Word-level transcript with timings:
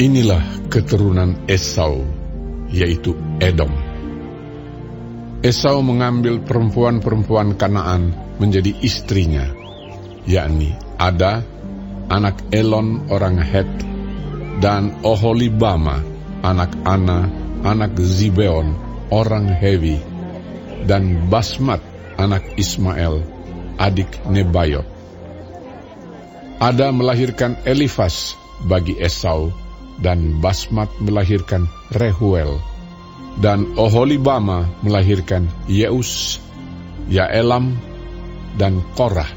Inilah 0.00 0.72
keturunan 0.72 1.44
Esau, 1.44 2.00
yaitu 2.72 3.12
Edom. 3.36 3.68
Esau 5.44 5.84
mengambil 5.84 6.40
perempuan-perempuan 6.40 7.52
Kanaan 7.60 8.16
menjadi 8.40 8.72
istrinya, 8.80 9.44
yakni 10.24 10.72
Ada, 10.96 11.44
anak 12.08 12.48
Elon 12.48 13.12
orang 13.12 13.44
Het, 13.44 13.68
dan 14.64 15.04
Oholibama, 15.04 16.00
anak 16.40 16.72
Ana, 16.88 17.28
anak 17.60 17.92
Zibeon, 18.00 18.72
orang 19.12 19.52
Hewi, 19.52 20.00
dan 20.88 21.28
Basmat, 21.28 21.84
anak 22.16 22.56
Ismael, 22.56 23.20
adik 23.76 24.08
Nebayot. 24.24 24.88
Ada 26.56 26.88
melahirkan 26.88 27.60
Elifas 27.68 28.32
bagi 28.64 28.96
Esau, 28.96 29.59
dan 30.00 30.40
Basmat 30.40 30.88
melahirkan 31.00 31.68
Rehuel, 31.92 32.58
dan 33.38 33.76
Oholibama 33.76 34.68
melahirkan 34.80 35.48
Yeus, 35.68 36.40
Yaelam, 37.12 37.76
dan 38.56 38.80
Korah. 38.96 39.28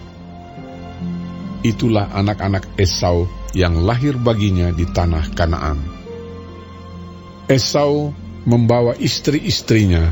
Itulah 1.63 2.12
anak-anak 2.12 2.76
Esau 2.76 3.27
yang 3.55 3.85
lahir 3.85 4.20
baginya 4.20 4.73
di 4.73 4.84
tanah 4.84 5.31
Kanaan. 5.31 5.80
Esau 7.48 8.12
membawa 8.43 8.95
istri-istrinya, 8.99 10.12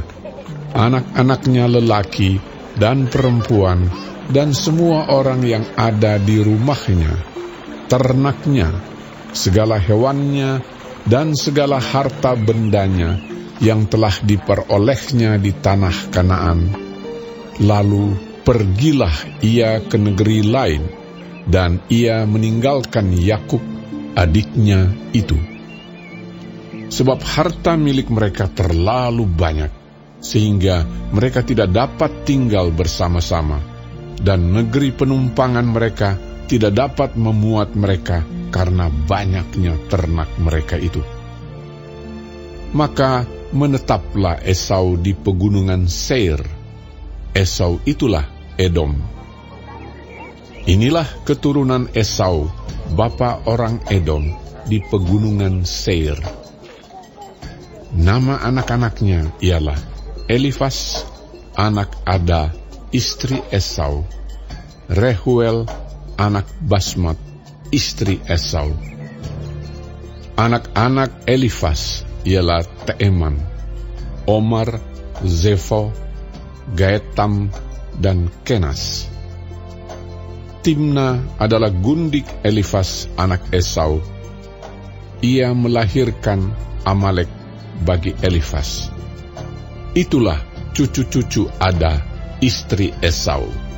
anak-anaknya 0.72 1.68
lelaki 1.68 2.40
dan 2.80 3.12
perempuan, 3.12 3.92
dan 4.32 4.56
semua 4.56 5.12
orang 5.12 5.44
yang 5.44 5.66
ada 5.76 6.16
di 6.16 6.40
rumahnya, 6.40 7.12
ternaknya, 7.92 8.72
segala 9.32 9.80
hewannya, 9.82 10.62
dan 11.08 11.34
segala 11.34 11.82
harta 11.82 12.38
bendanya 12.38 13.18
yang 13.58 13.90
telah 13.90 14.14
diperolehnya 14.22 15.42
di 15.42 15.52
tanah 15.54 16.14
Kanaan. 16.14 16.60
Lalu 17.62 18.18
pergilah 18.46 19.42
ia 19.42 19.82
ke 19.86 19.98
negeri 19.98 20.46
lain, 20.46 20.84
dan 21.50 21.82
ia 21.90 22.26
meninggalkan 22.26 23.14
Yakub, 23.14 23.62
adiknya 24.14 24.94
itu. 25.14 25.38
Sebab 26.92 27.24
harta 27.24 27.80
milik 27.80 28.12
mereka 28.12 28.52
terlalu 28.52 29.24
banyak, 29.26 29.72
sehingga 30.22 30.86
mereka 31.16 31.42
tidak 31.42 31.72
dapat 31.72 32.28
tinggal 32.28 32.70
bersama-sama 32.70 33.72
dan 34.22 34.54
negeri 34.54 34.94
penumpangan 34.94 35.66
mereka 35.66 36.16
tidak 36.46 36.78
dapat 36.78 37.18
memuat 37.18 37.74
mereka 37.74 38.22
karena 38.52 38.92
banyaknya 38.92 39.80
ternak 39.88 40.28
mereka 40.38 40.76
itu. 40.76 41.00
Maka 42.76 43.26
menetaplah 43.52 44.40
Esau 44.44 44.96
di 44.96 45.12
pegunungan 45.16 45.88
Seir. 45.88 46.40
Esau 47.32 47.80
itulah 47.88 48.28
Edom. 48.60 48.96
Inilah 50.68 51.08
keturunan 51.26 51.90
Esau, 51.96 52.48
bapa 52.94 53.44
orang 53.50 53.82
Edom, 53.90 54.24
di 54.68 54.80
pegunungan 54.80 55.66
Seir. 55.66 56.16
Nama 57.92 58.40
anak-anaknya 58.48 59.36
ialah 59.44 59.76
Elifas, 60.32 61.04
anak 61.60 61.92
Ada, 62.08 62.56
istri 62.96 63.44
Esau, 63.52 64.08
Rehuel, 64.88 65.68
anak 66.16 66.48
Basmat, 66.64 67.20
istri 67.72 68.20
Esau. 68.28 68.76
Anak-anak 70.36 71.26
Elifas 71.26 72.04
ialah 72.28 72.64
Teeman, 72.86 73.40
Omar, 74.28 74.78
Zefo, 75.24 75.90
Gaetam, 76.76 77.50
dan 77.98 78.30
Kenas. 78.46 79.08
Timna 80.62 81.18
adalah 81.42 81.74
gundik 81.74 82.28
Elifas 82.46 83.10
anak 83.18 83.42
Esau. 83.50 83.98
Ia 85.26 85.54
melahirkan 85.58 86.54
Amalek 86.86 87.30
bagi 87.82 88.14
Elifas. 88.22 88.94
Itulah 89.98 90.38
cucu-cucu 90.74 91.50
Ada 91.58 92.02
istri 92.42 92.94
Esau. 93.02 93.71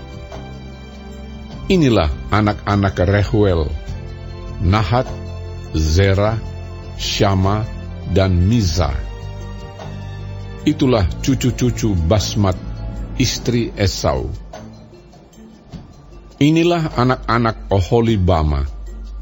Inilah 1.72 2.12
anak-anak 2.28 2.96
Rehuel, 3.07 3.72
Nahat, 4.59 5.07
Zera, 5.72 6.35
Syama, 7.00 7.63
dan 8.12 8.35
Miza. 8.35 8.91
Itulah 10.68 11.07
cucu-cucu 11.24 11.96
Basmat, 12.07 12.59
istri 13.16 13.72
Esau. 13.79 14.28
Inilah 16.44 17.00
anak-anak 17.00 17.72
Oholibama, 17.72 18.68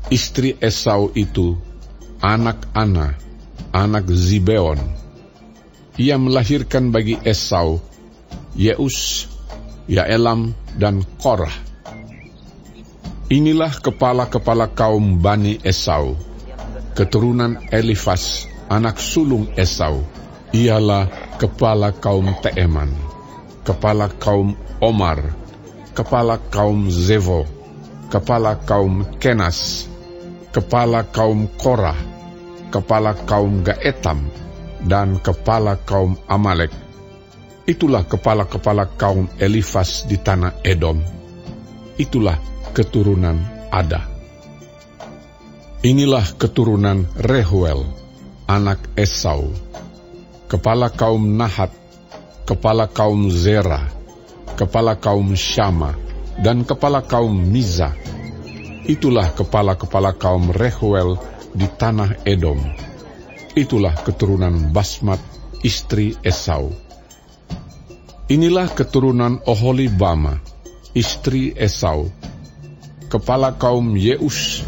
istri 0.09 0.58
Esau 0.58 1.13
itu, 1.13 1.53
anak 2.25 2.66
Ana, 2.73 3.13
anak 3.69 4.09
Zibeon. 4.09 4.81
Ia 6.02 6.18
melahirkan 6.18 6.90
bagi 6.90 7.22
Esau 7.22 7.78
Yeus, 8.58 9.29
Yaelam, 9.88 10.52
dan 10.75 11.06
Korah. 11.22 11.70
Inilah 13.31 13.79
kepala-kepala 13.79 14.75
kaum 14.75 15.23
Bani 15.23 15.55
Esau, 15.63 16.19
keturunan 16.91 17.63
Elifas, 17.71 18.43
anak 18.67 18.99
sulung 18.99 19.47
Esau. 19.55 20.03
Ialah 20.51 21.07
kepala 21.39 21.95
kaum 21.95 22.27
Teeman, 22.43 22.91
kepala 23.63 24.11
kaum 24.19 24.59
Omar, 24.83 25.31
kepala 25.95 26.43
kaum 26.51 26.91
Zevo, 26.91 27.47
kepala 28.11 28.59
kaum 28.67 29.07
Kenas, 29.15 29.87
kepala 30.51 31.07
kaum 31.07 31.47
Korah, 31.55 31.95
kepala 32.67 33.15
kaum 33.15 33.63
Gaetam, 33.63 34.27
dan 34.83 35.23
kepala 35.23 35.79
kaum 35.87 36.19
Amalek 36.27 36.75
Itulah 37.63 38.03
kepala-kepala 38.03 38.99
kaum 38.99 39.31
Elifas 39.39 40.03
di 40.03 40.19
tanah 40.19 40.59
Edom. 40.67 40.99
Itulah 41.95 42.50
keturunan 42.71 43.37
Ada. 43.71 44.07
Inilah 45.83 46.35
keturunan 46.35 47.07
Rehuel, 47.15 47.83
anak 48.47 48.91
Esau, 48.95 49.51
kepala 50.47 50.91
kaum 50.91 51.35
Nahat, 51.35 51.71
kepala 52.43 52.87
kaum 52.91 53.31
Zera, 53.31 53.87
kepala 54.59 54.99
kaum 54.99 55.35
Syama, 55.35 55.95
dan 56.39 56.67
kepala 56.67 57.03
kaum 57.03 57.31
Miza. 57.31 57.95
Itulah 58.87 59.31
kepala-kepala 59.37 60.17
kaum 60.17 60.51
Rehuel 60.51 61.15
di 61.53 61.69
tanah 61.69 62.27
Edom. 62.27 62.59
Itulah 63.53 63.93
keturunan 64.03 64.73
Basmat, 64.73 65.21
istri 65.61 66.17
Esau 66.25 66.91
Inilah 68.31 68.71
keturunan 68.71 69.43
Oholibama, 69.43 70.39
istri 70.95 71.51
Esau, 71.51 72.07
kepala 73.11 73.59
kaum 73.59 73.99
Yeus, 73.99 74.63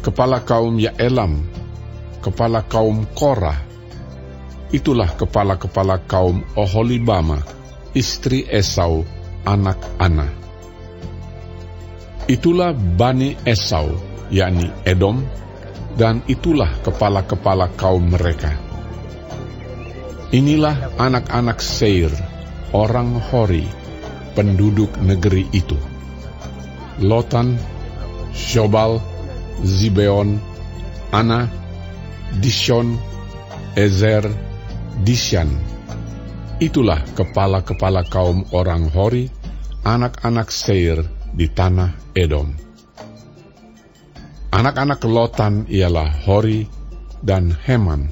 kepala 0.00 0.40
kaum 0.40 0.80
Yaelam, 0.80 1.44
kepala 2.24 2.64
kaum 2.64 3.04
Korah. 3.12 3.68
Itulah 4.72 5.12
kepala-kepala 5.16 6.08
kaum 6.08 6.44
Oholibama, 6.56 7.40
istri 7.92 8.44
Esau, 8.48 9.04
anak 9.44 9.80
Ana. 10.00 10.28
Itulah 12.28 12.72
Bani 12.76 13.32
Esau, 13.44 13.96
yakni 14.28 14.68
Edom, 14.84 15.24
dan 15.96 16.20
itulah 16.28 16.68
kepala-kepala 16.84 17.72
kaum 17.80 18.12
mereka. 18.12 18.52
Inilah 20.36 21.00
anak-anak 21.00 21.64
Seir, 21.64 22.12
orang 22.76 23.16
Hori, 23.32 23.64
penduduk 24.36 25.00
negeri 25.00 25.48
itu. 25.56 25.87
Lotan, 26.98 27.54
Shobal, 28.34 28.98
Zibeon, 29.62 30.38
Ana, 31.14 31.46
Dishon, 32.42 32.98
Ezer, 33.78 34.26
Dishan. 35.06 35.48
Itulah 36.58 37.06
kepala-kepala 37.14 38.02
kaum 38.10 38.42
orang 38.50 38.90
Hori, 38.90 39.30
anak-anak 39.86 40.50
Seir 40.50 41.06
di 41.30 41.46
tanah 41.46 42.14
Edom. 42.18 42.50
Anak-anak 44.50 44.98
Lotan 45.06 45.70
ialah 45.70 46.26
Hori 46.26 46.66
dan 47.22 47.54
Heman, 47.54 48.10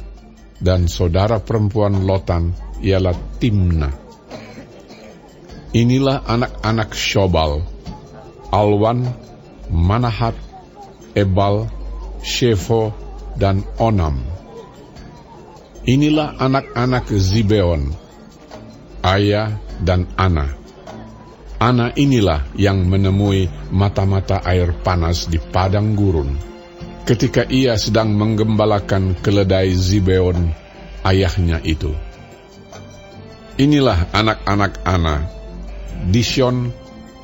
dan 0.63 0.87
saudara 0.87 1.43
perempuan 1.43 2.07
Lotan 2.07 2.55
ialah 2.79 3.19
Timna. 3.43 3.91
Inilah 5.75 6.23
anak-anak 6.23 6.95
Shobal, 6.95 7.76
Alwan, 8.51 9.07
Manahat, 9.71 10.35
Ebal, 11.17 11.67
Shefo, 12.23 12.95
dan 13.37 13.67
Onam. 13.77 14.23
Inilah 15.87 16.35
anak-anak 16.43 17.07
Zibeon, 17.15 17.95
Ayah 19.07 19.55
dan 19.83 20.11
Ana. 20.19 20.51
Ana 21.57 21.89
inilah 21.95 22.45
yang 22.59 22.85
menemui 22.85 23.49
mata-mata 23.73 24.43
air 24.45 24.77
panas 24.83 25.31
di 25.31 25.39
padang 25.41 25.97
gurun. 25.97 26.37
Ketika 27.07 27.47
ia 27.47 27.79
sedang 27.79 28.19
menggembalakan 28.19 29.15
keledai 29.23 29.73
Zibeon, 29.73 30.51
ayahnya 31.07 31.63
itu. 31.63 31.95
Inilah 33.57 34.11
anak-anak 34.11 34.83
Ana, 34.85 35.31
Dishon 36.11 36.75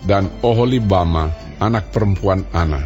dan 0.03 0.31
Oholibama, 0.43 1.31
anak 1.63 1.95
perempuan 1.95 2.43
Ana. 2.51 2.83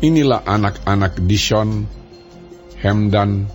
Inilah 0.00 0.40
anak-anak 0.48 1.20
Dishon, 1.28 1.84
Hemdan, 2.80 3.52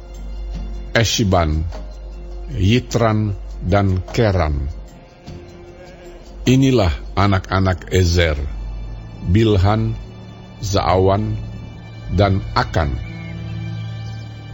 Eshiban, 0.94 1.66
Yitran, 2.54 3.34
dan 3.66 4.06
Keran. 4.14 4.70
Inilah 6.46 6.94
anak-anak 7.18 7.90
Ezer, 7.90 8.38
Bilhan, 9.34 9.98
Zaawan, 10.62 11.34
dan 12.14 12.46
Akan. 12.54 12.94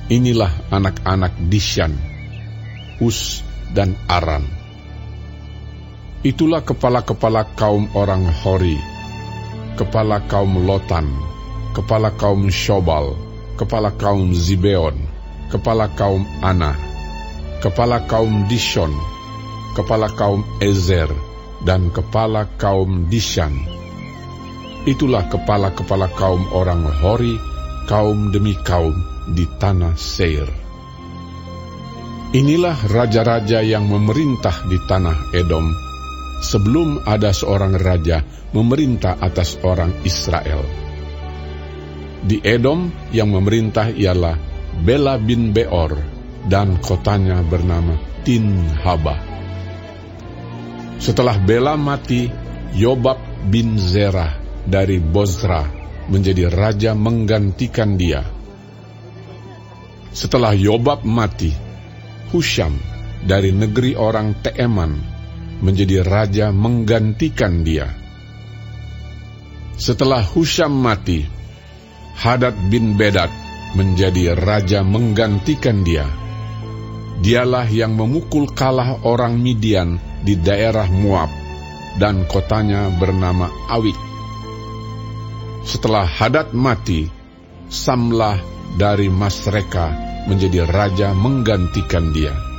Inilah 0.08 0.52
anak-anak 0.72 1.36
Dishan, 1.52 2.00
Us, 3.04 3.44
dan 3.76 4.00
Aran. 4.08 4.61
Itulah 6.22 6.62
kepala-kepala 6.62 7.58
kaum 7.58 7.90
orang 7.98 8.30
Hori, 8.30 8.78
kepala 9.74 10.22
kaum 10.30 10.70
Lotan, 10.70 11.10
kepala 11.74 12.14
kaum 12.14 12.46
Shobal, 12.46 13.18
kepala 13.58 13.90
kaum 13.98 14.30
Zibeon, 14.30 15.02
kepala 15.50 15.90
kaum 15.98 16.22
Ana, 16.46 16.78
kepala 17.58 18.06
kaum 18.06 18.46
Dishon, 18.46 18.94
kepala 19.74 20.14
kaum 20.14 20.46
Ezer, 20.62 21.10
dan 21.66 21.90
kepala 21.90 22.46
kaum 22.54 23.10
Dishan. 23.10 23.58
Itulah 24.86 25.26
kepala-kepala 25.26 26.06
kaum 26.14 26.46
orang 26.54 26.86
Hori, 27.02 27.34
kaum 27.90 28.30
demi 28.30 28.54
kaum 28.62 28.94
di 29.26 29.50
tanah 29.58 29.98
Seir. 29.98 30.46
Inilah 32.38 32.78
raja-raja 32.94 33.66
yang 33.66 33.90
memerintah 33.90 34.70
di 34.70 34.78
tanah 34.86 35.34
Edom, 35.34 35.91
sebelum 36.42 37.06
ada 37.06 37.30
seorang 37.30 37.78
raja 37.78 38.26
memerintah 38.52 39.22
atas 39.22 39.62
orang 39.62 40.02
Israel. 40.02 40.66
Di 42.22 42.42
Edom 42.42 42.90
yang 43.14 43.30
memerintah 43.34 43.94
ialah 43.94 44.38
Bela 44.82 45.22
bin 45.22 45.54
Beor, 45.54 45.94
dan 46.46 46.82
kotanya 46.82 47.46
bernama 47.46 47.98
Tinhaba. 48.26 49.18
Setelah 51.02 51.38
Bela 51.42 51.78
mati, 51.78 52.30
Yobab 52.78 53.18
bin 53.50 53.78
Zerah 53.78 54.38
dari 54.66 55.02
Bozra 55.02 55.66
menjadi 56.10 56.50
raja 56.50 56.94
menggantikan 56.94 57.98
dia. 57.98 58.22
Setelah 60.14 60.54
Yobab 60.54 61.06
mati, 61.06 61.54
Husham 62.30 62.78
dari 63.26 63.54
negeri 63.54 63.98
orang 63.98 64.40
Teeman 64.42 65.21
menjadi 65.62 66.02
raja 66.02 66.50
menggantikan 66.50 67.62
dia. 67.62 67.90
Setelah 69.78 70.22
Husham 70.22 70.74
mati, 70.78 71.26
Hadad 72.18 72.54
bin 72.70 72.98
Bedad 72.98 73.30
menjadi 73.74 74.38
raja 74.38 74.86
menggantikan 74.86 75.82
dia. 75.82 76.06
Dialah 77.22 77.70
yang 77.70 77.94
memukul 77.94 78.50
kalah 78.50 79.06
orang 79.06 79.38
Midian 79.38 80.02
di 80.26 80.38
daerah 80.38 80.90
Moab, 80.90 81.30
dan 82.02 82.26
kotanya 82.26 82.90
bernama 82.94 83.50
Awik. 83.70 83.98
Setelah 85.66 86.06
Hadad 86.06 86.54
mati, 86.58 87.06
Samlah 87.72 88.42
dari 88.76 89.08
Masreka 89.08 89.94
menjadi 90.28 90.68
raja 90.68 91.16
menggantikan 91.16 92.12
dia. 92.12 92.51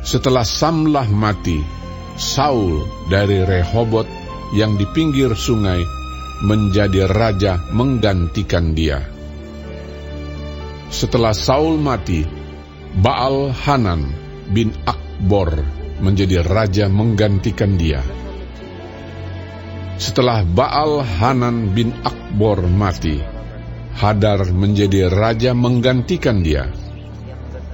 Setelah 0.00 0.48
Samlah 0.48 1.08
mati, 1.12 1.60
Saul 2.16 2.84
dari 3.12 3.44
Rehobot 3.44 4.08
yang 4.56 4.80
di 4.80 4.88
pinggir 4.88 5.36
sungai 5.36 5.84
menjadi 6.40 7.04
raja 7.04 7.60
menggantikan 7.70 8.72
dia. 8.72 9.04
Setelah 10.88 11.36
Saul 11.36 11.76
mati, 11.76 12.24
Baal 12.96 13.52
Hanan 13.52 14.10
bin 14.50 14.72
Akbor 14.88 15.52
menjadi 16.00 16.42
raja 16.42 16.88
menggantikan 16.88 17.76
dia. 17.76 18.00
Setelah 20.00 20.42
Baal 20.48 21.04
Hanan 21.04 21.76
bin 21.76 21.92
Akbor 22.02 22.64
mati, 22.64 23.20
Hadar 24.00 24.48
menjadi 24.48 25.12
raja 25.12 25.52
menggantikan 25.52 26.40
dia. 26.40 26.72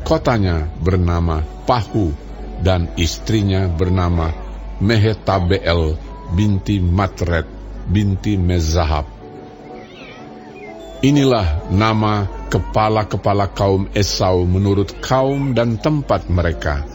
Kotanya 0.07 0.71
bernama 0.79 1.43
Pahu 1.67 2.15
dan 2.63 2.95
istrinya 2.95 3.67
bernama 3.67 4.31
Mehetabel 4.79 5.99
binti 6.31 6.79
Matret 6.79 7.51
binti 7.91 8.39
Mezahab. 8.39 9.07
Inilah 11.03 11.71
nama 11.75 12.27
kepala-kepala 12.47 13.51
kaum 13.51 13.91
Esau 13.95 14.47
menurut 14.47 14.95
kaum 15.03 15.59
dan 15.59 15.79
tempat 15.79 16.31
mereka, 16.31 16.87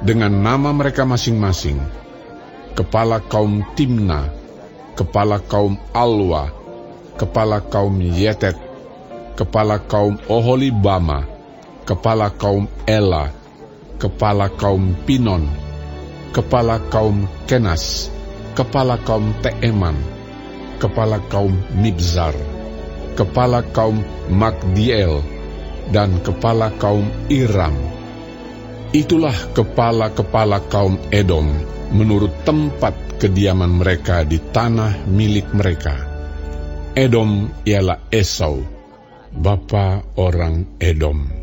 dengan 0.00 0.32
nama 0.32 0.72
mereka 0.72 1.04
masing-masing, 1.04 1.76
kepala 2.72 3.20
kaum 3.20 3.64
Timna, 3.76 4.32
kepala 4.96 5.40
kaum 5.44 5.76
Alwa, 5.92 6.48
kepala 7.20 7.64
kaum 7.64 8.00
Yetet, 8.00 8.56
kepala 9.36 9.78
kaum 9.84 10.16
Oholibama, 10.26 11.39
kepala 11.90 12.30
kaum 12.38 12.70
Ela, 12.86 13.34
kepala 13.98 14.46
kaum 14.54 14.94
Pinon, 15.02 15.42
kepala 16.30 16.78
kaum 16.86 17.26
Kenas, 17.50 18.06
kepala 18.54 18.94
kaum 19.02 19.34
Teeman, 19.42 19.98
kepala 20.78 21.18
kaum 21.26 21.50
Mibzar, 21.74 22.38
kepala 23.18 23.66
kaum 23.74 24.06
Magdiel, 24.30 25.18
dan 25.90 26.22
kepala 26.22 26.70
kaum 26.78 27.10
Iram. 27.26 27.74
Itulah 28.94 29.34
kepala-kepala 29.50 30.70
kaum 30.70 30.94
Edom 31.10 31.46
menurut 31.90 32.46
tempat 32.46 33.18
kediaman 33.18 33.82
mereka 33.82 34.22
di 34.22 34.38
tanah 34.38 35.10
milik 35.10 35.50
mereka. 35.54 35.94
Edom 36.94 37.50
ialah 37.66 38.10
Esau, 38.14 38.62
bapa 39.34 40.02
orang 40.18 40.78
Edom. 40.78 41.39